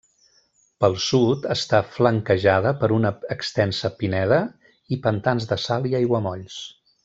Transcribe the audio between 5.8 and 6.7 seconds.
i aiguamolls.